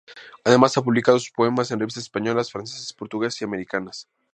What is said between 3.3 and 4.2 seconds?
y americanas.